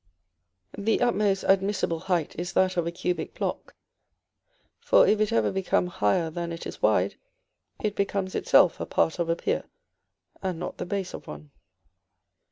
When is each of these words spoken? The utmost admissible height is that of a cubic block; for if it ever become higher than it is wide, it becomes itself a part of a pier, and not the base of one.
The 0.75 0.99
utmost 0.99 1.43
admissible 1.47 1.99
height 1.99 2.33
is 2.35 2.53
that 2.53 2.75
of 2.75 2.87
a 2.87 2.91
cubic 2.91 3.35
block; 3.35 3.75
for 4.79 5.05
if 5.05 5.21
it 5.21 5.31
ever 5.31 5.51
become 5.51 5.85
higher 5.85 6.31
than 6.31 6.51
it 6.51 6.65
is 6.65 6.81
wide, 6.81 7.17
it 7.79 7.95
becomes 7.95 8.33
itself 8.33 8.79
a 8.79 8.87
part 8.87 9.19
of 9.19 9.29
a 9.29 9.35
pier, 9.35 9.63
and 10.41 10.57
not 10.59 10.79
the 10.79 10.87
base 10.87 11.13
of 11.13 11.27
one. 11.27 11.51